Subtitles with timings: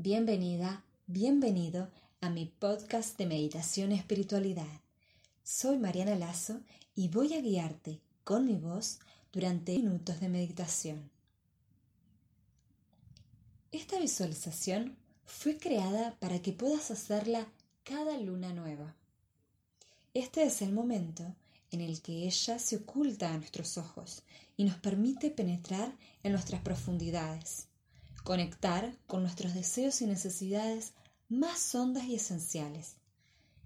[0.00, 4.80] Bienvenida, bienvenido a mi podcast de meditación y espiritualidad.
[5.42, 6.60] Soy Mariana Lazo
[6.94, 9.00] y voy a guiarte con mi voz
[9.32, 11.10] durante minutos de meditación.
[13.72, 17.48] Esta visualización fue creada para que puedas hacerla
[17.82, 18.94] cada luna nueva.
[20.14, 21.24] Este es el momento
[21.72, 24.22] en el que ella se oculta a nuestros ojos
[24.56, 25.92] y nos permite penetrar
[26.22, 27.67] en nuestras profundidades
[28.28, 30.92] conectar con nuestros deseos y necesidades
[31.30, 32.96] más hondas y esenciales,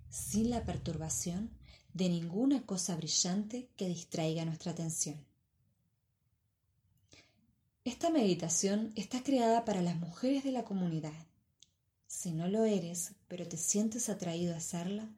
[0.08, 1.50] sin la perturbación
[1.94, 5.26] de ninguna cosa brillante que distraiga nuestra atención.
[7.82, 11.26] Esta meditación está creada para las mujeres de la comunidad.
[12.06, 15.12] Si no lo eres, pero te sientes atraído a hacerla,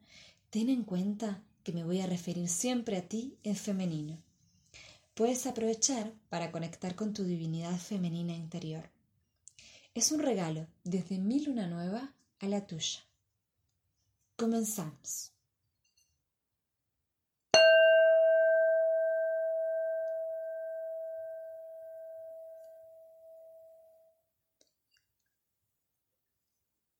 [0.49, 4.17] ten en cuenta que me voy a referir siempre a ti en femenino.
[5.13, 8.94] Puedes aprovechar para conectar con tu divinidad femenina interior.
[9.95, 12.99] Es un regalo desde mi luna nueva a la tuya.
[14.35, 15.31] Comenzamos.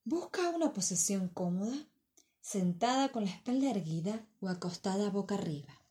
[0.06, 1.76] Busca una posición cómoda,
[2.40, 5.85] sentada con la espalda erguida o acostada boca arriba.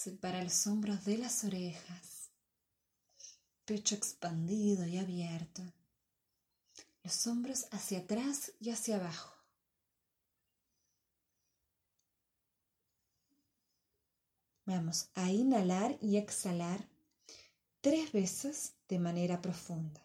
[0.00, 2.30] Separa los hombros de las orejas,
[3.64, 5.60] pecho expandido y abierto,
[7.02, 9.34] los hombros hacia atrás y hacia abajo.
[14.66, 16.88] Vamos a inhalar y exhalar
[17.80, 20.00] tres veces de manera profunda.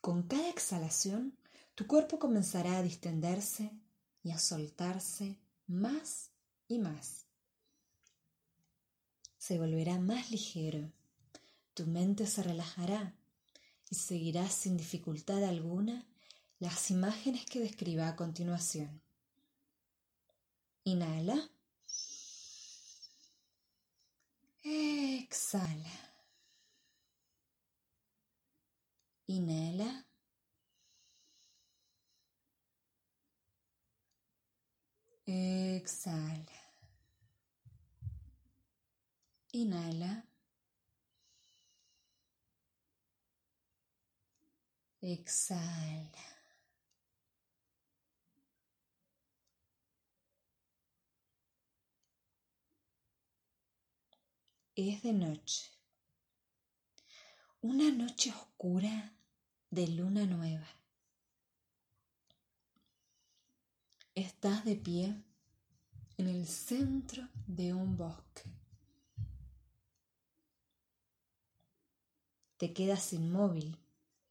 [0.00, 1.36] Con cada exhalación,
[1.74, 3.72] tu cuerpo comenzará a distenderse
[4.22, 6.30] y a soltarse más
[6.68, 7.26] y más
[9.40, 10.92] se volverá más ligero,
[11.72, 13.14] tu mente se relajará
[13.88, 16.06] y seguirás sin dificultad alguna
[16.58, 19.00] las imágenes que describa a continuación.
[20.84, 21.50] Inhala.
[24.62, 25.90] Exhala.
[29.26, 30.06] Inhala.
[35.26, 36.60] Exhala.
[39.60, 40.24] Inhala.
[45.02, 46.26] Exhala.
[54.74, 55.70] Es de noche.
[57.60, 59.12] Una noche oscura
[59.70, 60.68] de luna nueva.
[64.14, 65.22] Estás de pie
[66.16, 68.59] en el centro de un bosque.
[72.60, 73.78] Te quedas inmóvil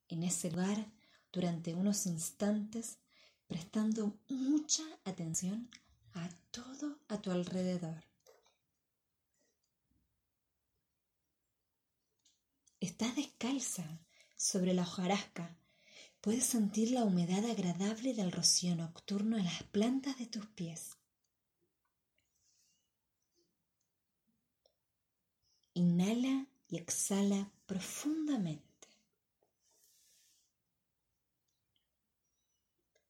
[0.08, 0.86] en ese lugar
[1.32, 3.00] durante unos instantes
[3.48, 5.68] prestando mucha atención
[6.14, 8.04] a todo a tu alrededor.
[12.80, 14.00] Estás descalza
[14.38, 15.58] sobre la hojarasca.
[16.22, 20.98] Puedes sentir la humedad agradable del rocío nocturno en las plantas de tus pies.
[25.74, 28.64] Inhala y exhala profundamente.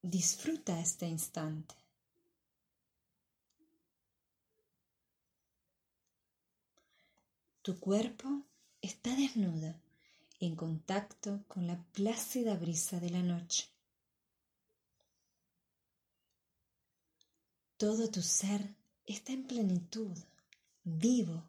[0.02, 1.76] Disfruta este instante.
[7.62, 8.44] Tu cuerpo
[8.82, 9.76] está desnudo
[10.40, 13.68] en contacto con la plácida brisa de la noche.
[17.78, 20.18] Todo tu ser está en plenitud,
[20.84, 21.44] vivo,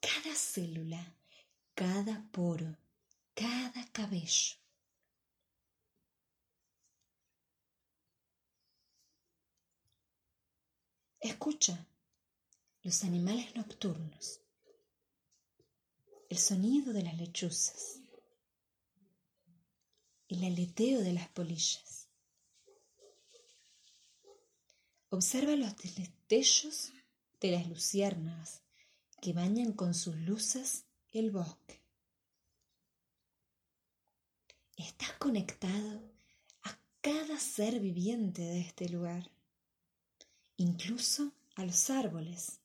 [0.00, 1.14] cada célula
[1.80, 2.76] cada poro,
[3.34, 4.58] cada cabello.
[11.20, 11.88] Escucha
[12.82, 14.42] los animales nocturnos,
[16.28, 18.02] el sonido de las lechuzas,
[20.28, 22.10] el aleteo de las polillas.
[25.08, 26.92] Observa los destellos
[27.40, 28.60] de las luciérnagas
[29.22, 31.80] que bañan con sus luces el bosque.
[34.76, 36.02] Estás conectado
[36.62, 39.30] a cada ser viviente de este lugar,
[40.56, 42.60] incluso a los árboles.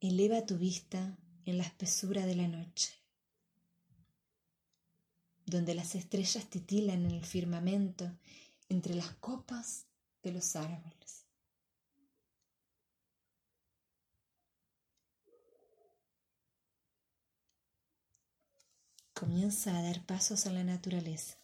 [0.00, 1.16] Eleva tu vista
[1.46, 2.92] en la espesura de la noche,
[5.46, 8.18] donde las estrellas titilan en el firmamento
[8.68, 9.86] entre las copas
[10.22, 11.23] de los árboles.
[19.24, 21.38] Comienza a dar pasos en la naturaleza.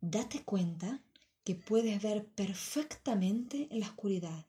[0.00, 1.00] Date cuenta
[1.44, 4.44] que puedes ver perfectamente en la oscuridad,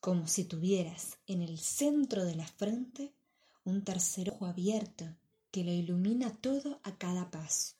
[0.00, 3.14] como si tuvieras en el centro de la frente
[3.62, 5.04] un tercer ojo abierto
[5.52, 7.76] que lo ilumina todo a cada paso.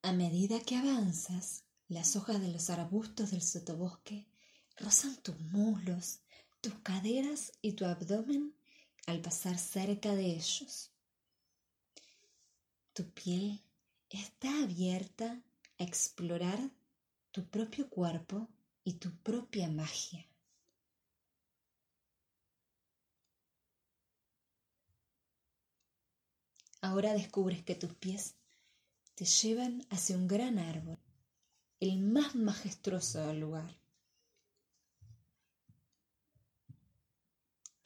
[0.00, 4.26] A medida que avanzas, las hojas de los arbustos del sotobosque
[4.76, 6.20] rozan tus muslos,
[6.60, 8.54] tus caderas y tu abdomen
[9.06, 10.90] al pasar cerca de ellos.
[12.92, 13.62] Tu piel
[14.10, 15.42] está abierta
[15.78, 16.58] a explorar
[17.30, 18.48] tu propio cuerpo
[18.84, 20.26] y tu propia magia.
[26.80, 28.36] Ahora descubres que tus pies
[29.14, 30.98] te llevan hacia un gran árbol,
[31.80, 33.85] el más majestuoso del lugar.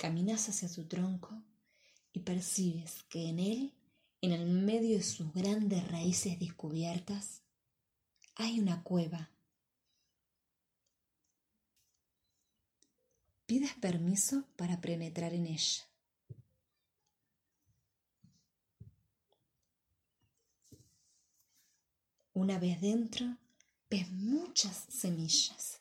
[0.01, 1.43] Caminas hacia su tronco
[2.15, 3.75] y percibes que en él,
[4.23, 7.43] en el medio de sus grandes raíces descubiertas,
[8.35, 9.29] hay una cueva.
[13.45, 15.85] Pides permiso para penetrar en ella.
[22.33, 23.37] Una vez dentro,
[23.91, 25.80] ves muchas semillas.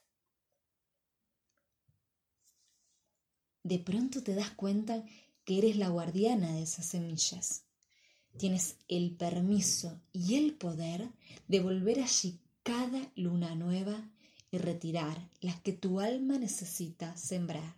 [3.70, 5.06] De pronto te das cuenta
[5.46, 7.66] que eres la guardiana de esas semillas.
[8.36, 11.08] Tienes el permiso y el poder
[11.48, 14.10] de volver allí cada luna nueva
[14.50, 17.76] y retirar las que tu alma necesita sembrar.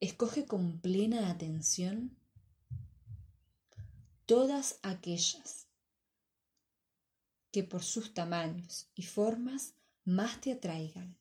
[0.00, 2.16] Escoge con plena atención
[4.24, 5.66] todas aquellas
[7.50, 11.16] que por sus tamaños y formas más te atraigan.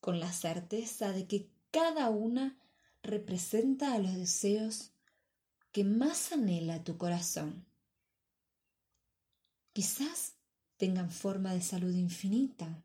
[0.00, 2.58] Con la certeza de que cada una
[3.02, 4.92] representa a los deseos
[5.70, 7.64] que más anhela tu corazón.
[9.72, 10.34] Quizás
[10.76, 12.84] tengan forma de salud infinita,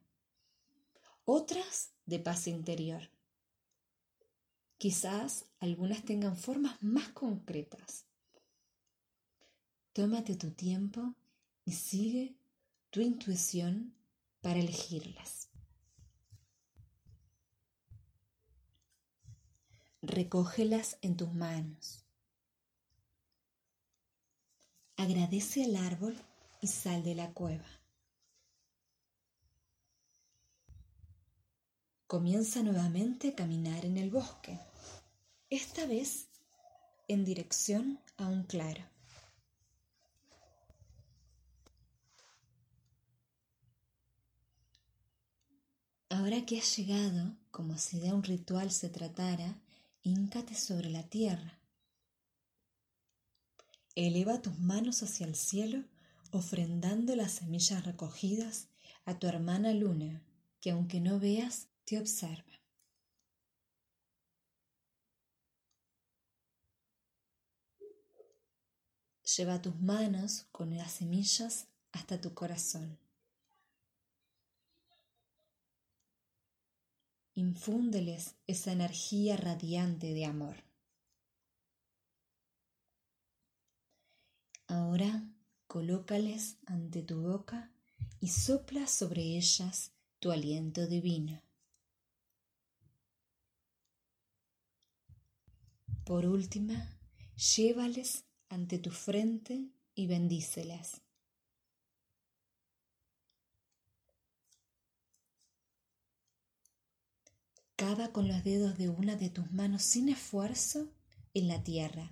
[1.25, 3.16] otras de paz interior
[4.77, 8.05] Quizás algunas tengan formas más concretas.
[9.93, 11.15] Tómate tu tiempo
[11.65, 12.35] y sigue
[12.91, 13.95] tu intuición
[14.41, 15.49] para elegirlas.
[20.03, 22.05] Recógelas en tus manos.
[24.95, 26.15] Agradece al árbol
[26.61, 27.65] y sal de la cueva.
[32.07, 34.57] Comienza nuevamente a caminar en el bosque,
[35.49, 36.27] esta vez
[37.07, 38.83] en dirección a un claro.
[46.09, 49.61] Ahora que has llegado, como si de un ritual se tratara,
[50.03, 51.59] híncate sobre la tierra.
[53.95, 55.83] Eleva tus manos hacia el cielo,
[56.31, 58.67] ofrendando las semillas recogidas
[59.05, 60.21] a tu hermana luna,
[60.59, 62.56] que aunque no veas, te observa.
[69.35, 72.97] Lleva tus manos con las semillas hasta tu corazón.
[77.35, 80.63] Infúndeles esa energía radiante de amor.
[84.67, 85.23] Ahora
[85.67, 87.69] colócales ante tu boca
[88.21, 91.41] y sopla sobre ellas tu aliento divino.
[96.05, 96.97] Por última,
[97.35, 101.01] llévales ante tu frente y bendícelas.
[107.75, 110.89] Cava con los dedos de una de tus manos sin esfuerzo
[111.35, 112.11] en la tierra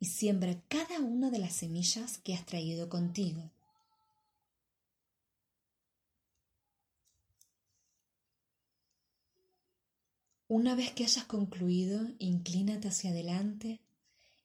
[0.00, 3.50] y siembra cada una de las semillas que has traído contigo.
[10.48, 13.83] Una vez que hayas concluido, inclínate hacia adelante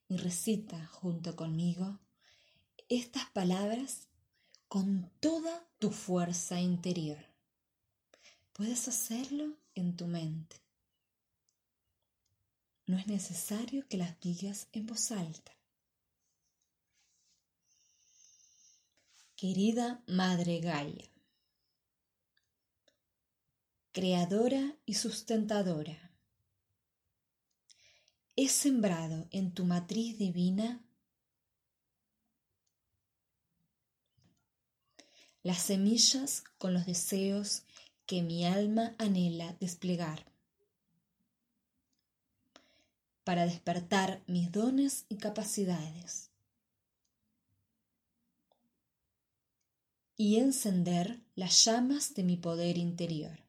[0.10, 2.00] y recita junto conmigo
[2.90, 4.08] estas palabras
[4.68, 7.24] con toda tu fuerza interior.
[8.54, 10.58] Puedes hacerlo en tu mente.
[12.88, 15.56] No es necesario que las digas en voz alta.
[19.36, 21.08] Querida Madre Gaia,
[23.92, 26.09] creadora y sustentadora.
[28.42, 30.82] He sembrado en tu matriz divina
[35.44, 37.64] las semillas con los deseos
[38.06, 40.26] que mi alma anhela desplegar
[43.26, 46.32] para despertar mis dones y capacidades
[50.16, 53.49] y encender las llamas de mi poder interior.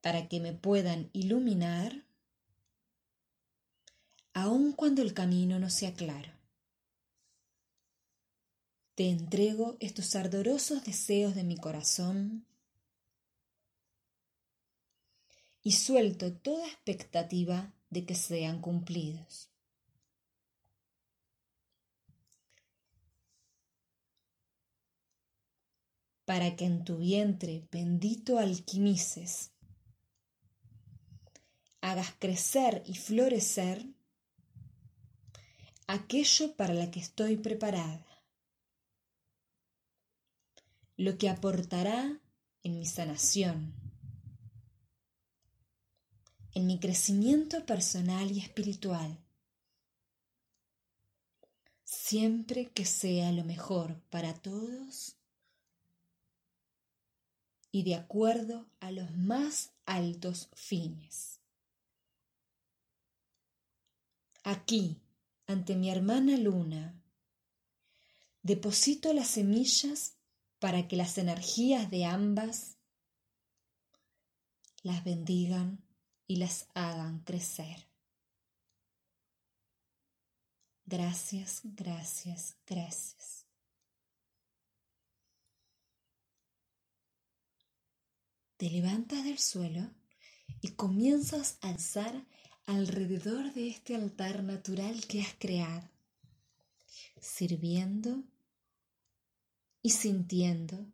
[0.00, 2.04] Para que me puedan iluminar
[4.32, 6.32] aun cuando el camino no sea claro.
[8.94, 12.46] Te entrego estos ardorosos deseos de mi corazón
[15.62, 19.50] y suelto toda expectativa de que sean cumplidos.
[26.24, 29.50] Para que en tu vientre bendito alquimices
[31.80, 33.86] hagas crecer y florecer
[35.86, 38.06] aquello para lo que estoy preparada,
[40.96, 42.20] lo que aportará
[42.62, 43.74] en mi sanación,
[46.54, 49.18] en mi crecimiento personal y espiritual,
[51.84, 55.16] siempre que sea lo mejor para todos
[57.72, 61.29] y de acuerdo a los más altos fines.
[64.42, 65.02] Aquí,
[65.46, 67.02] ante mi hermana luna,
[68.42, 70.16] deposito las semillas
[70.58, 72.78] para que las energías de ambas
[74.82, 75.84] las bendigan
[76.26, 77.88] y las hagan crecer.
[80.86, 83.46] Gracias, gracias, gracias.
[88.56, 89.90] Te levantas del suelo
[90.60, 92.26] y comienzas a alzar
[92.66, 95.88] alrededor de este altar natural que has creado,
[97.20, 98.22] sirviendo
[99.82, 100.86] y sintiendo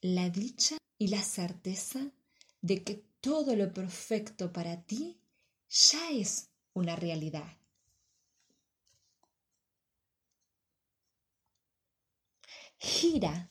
[0.00, 2.10] la dicha y la certeza
[2.60, 5.16] de que todo lo perfecto para ti
[5.68, 7.56] ya es una realidad.
[12.78, 13.48] Gira,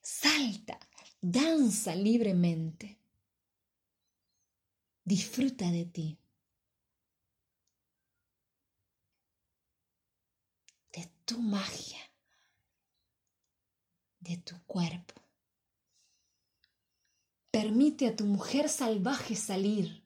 [0.00, 0.78] salta,
[1.20, 2.98] danza libremente.
[5.04, 6.21] Disfruta de ti.
[11.32, 11.98] Tu magia,
[14.20, 15.14] de tu cuerpo.
[17.50, 20.02] Permite a tu mujer salvaje salir.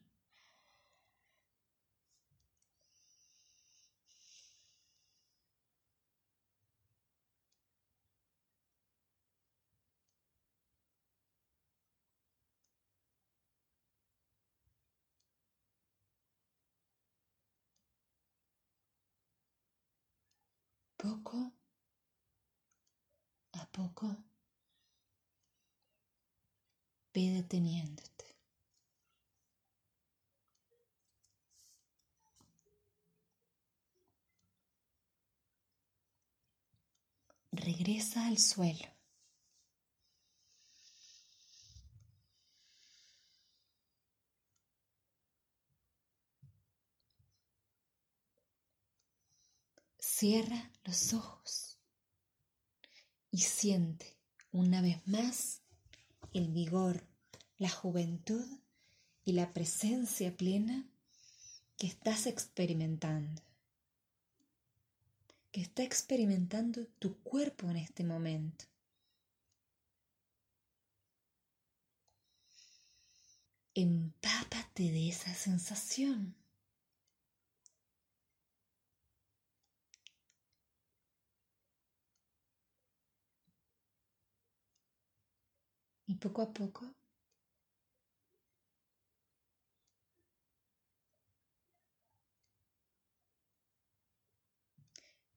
[20.97, 21.53] poco
[23.53, 24.07] a poco
[27.13, 27.45] ve.
[37.51, 38.87] Regresa al suelo.
[49.99, 51.66] Cierra los ojos
[53.31, 54.17] y siente
[54.51, 55.61] una vez más
[56.33, 57.05] el vigor,
[57.57, 58.45] la juventud
[59.25, 60.89] y la presencia plena
[61.77, 63.41] que estás experimentando,
[65.51, 68.65] que está experimentando tu cuerpo en este momento.
[73.75, 76.36] Empápate de esa sensación.
[86.07, 86.95] Y poco a poco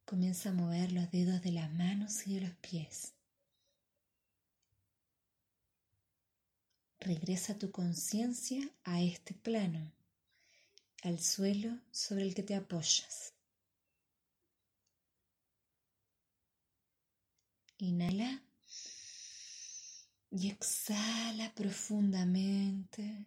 [0.04, 3.14] comienza a mover los dedos de las manos y de los pies.
[7.00, 9.92] Regresa tu conciencia a este plano,
[11.02, 13.34] al suelo sobre el que te apoyas.
[17.78, 18.42] Inhala
[20.30, 23.26] y exhala profundamente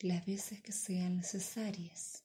[0.00, 2.22] las veces que sean necesarias.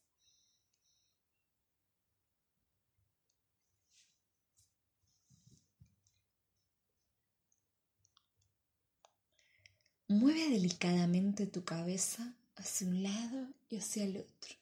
[10.08, 14.56] Mueve delicadamente tu cabeza hacia un lado y hacia el otro.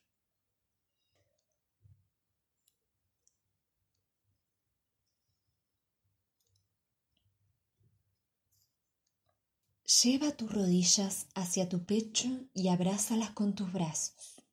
[10.03, 14.43] Lleva tus rodillas hacia tu pecho y abrázalas con tus brazos.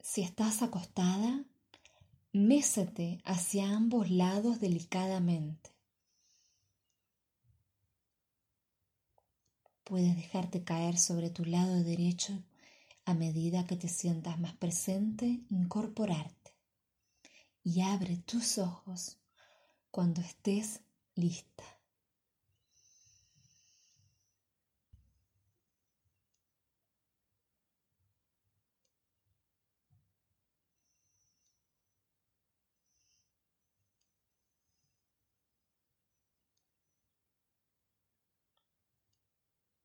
[0.00, 1.44] Si estás acostada,
[2.32, 5.70] mésate hacia ambos lados delicadamente.
[9.82, 12.40] Puedes dejarte caer sobre tu lado derecho
[13.04, 16.52] a medida que te sientas más presente, incorporarte
[17.64, 19.18] y abre tus ojos
[19.94, 20.80] cuando estés
[21.14, 21.62] lista.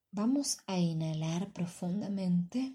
[0.10, 2.74] Vamos a inhalar profundamente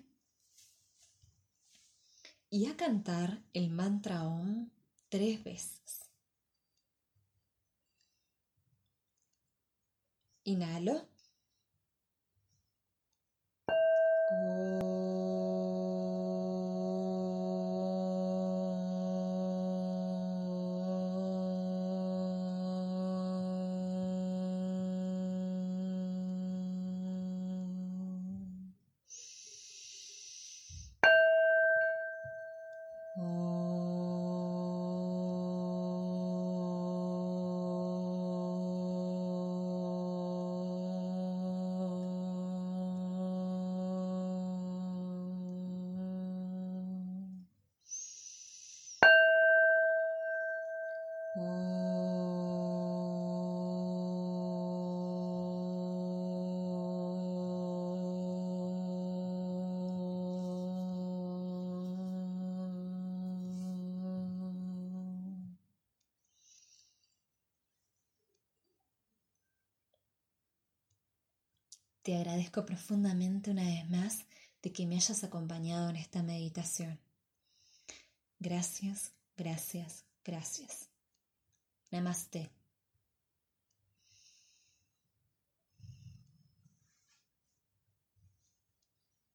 [2.48, 4.70] y a cantar el mantra OM
[5.08, 6.03] tres veces.
[10.44, 10.96] Inhalo.
[72.04, 74.26] Te agradezco profundamente una vez más
[74.60, 77.00] de que me hayas acompañado en esta meditación.
[78.38, 80.90] Gracias, gracias, gracias.
[81.90, 82.50] Namaste.